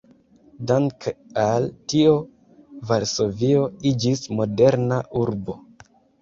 Danke 0.69 1.11
al 1.41 1.67
tio 1.93 2.13
Varsovio 2.93 3.61
iĝis 3.91 4.25
moderna 4.41 4.99
urbo. 5.23 5.59